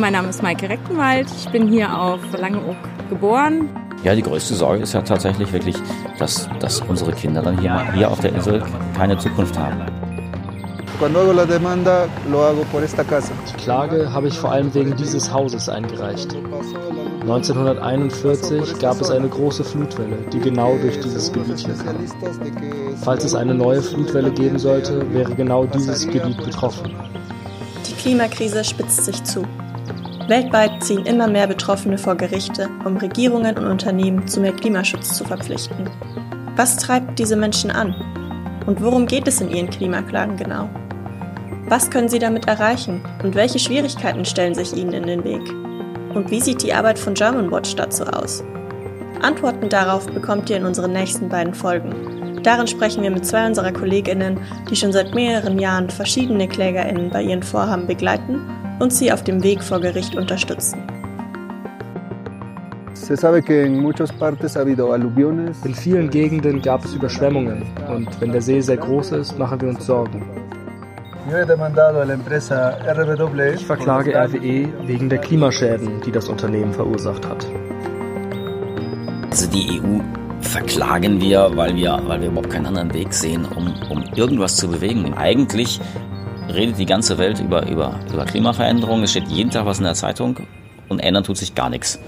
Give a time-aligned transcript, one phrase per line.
[0.00, 1.28] Mein Name ist Maike Reckenwald.
[1.30, 2.74] Ich bin hier auf Langeoog
[3.10, 3.68] geboren.
[4.02, 5.76] Ja, die größte Sorge ist ja tatsächlich wirklich,
[6.18, 8.62] dass, dass unsere Kinder dann hier, hier auf der Insel
[8.96, 9.84] keine Zukunft haben.
[13.46, 16.34] Die Klage habe ich vor allem wegen dieses Hauses eingereicht.
[17.20, 21.96] 1941 gab es eine große Flutwelle, die genau durch dieses Gebiet hier kam.
[23.02, 26.90] Falls es eine neue Flutwelle geben sollte, wäre genau dieses Gebiet betroffen.
[27.86, 29.44] Die Klimakrise spitzt sich zu.
[30.30, 35.24] Weltweit ziehen immer mehr Betroffene vor Gerichte, um Regierungen und Unternehmen zu mehr Klimaschutz zu
[35.24, 35.90] verpflichten.
[36.54, 37.96] Was treibt diese Menschen an?
[38.64, 40.70] Und worum geht es in ihren Klimaklagen genau?
[41.66, 45.42] Was können Sie damit erreichen und welche Schwierigkeiten stellen sich Ihnen in den Weg?
[46.14, 48.44] Und wie sieht die Arbeit von Germanwatch dazu aus?
[49.22, 52.40] Antworten darauf bekommt ihr in unseren nächsten beiden Folgen.
[52.44, 54.38] Darin sprechen wir mit zwei unserer KollegInnen,
[54.70, 58.40] die schon seit mehreren Jahren verschiedene KlägerInnen bei ihren Vorhaben begleiten
[58.80, 60.82] und sie auf dem Weg vor Gericht unterstützen.
[65.64, 69.68] In vielen Gegenden gab es Überschwemmungen und wenn der See sehr groß ist, machen wir
[69.68, 70.22] uns Sorgen.
[73.54, 77.46] Ich verklage RWE wegen der Klimaschäden, die das Unternehmen verursacht hat.
[79.30, 80.00] Also die EU
[80.40, 84.68] verklagen wir, weil wir, weil wir überhaupt keinen anderen Weg sehen, um, um irgendwas zu
[84.68, 85.12] bewegen.
[85.14, 85.80] Eigentlich
[86.50, 89.02] redet die ganze Welt über, über, über Klimaveränderung.
[89.02, 90.36] Es steht jeden Tag was in der Zeitung
[90.88, 91.98] und ändern tut sich gar nichts.